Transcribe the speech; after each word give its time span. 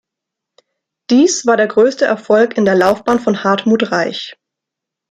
Dies 1.11 1.45
war 1.45 1.57
der 1.57 1.67
größte 1.67 2.05
Erfolg 2.05 2.57
in 2.57 2.65
der 2.65 2.73
Laufbahn 2.73 3.19
von 3.19 3.43
Hartmut 3.43 3.91
Reich. 3.91 4.35